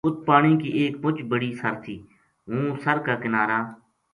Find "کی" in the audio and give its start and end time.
0.61-0.69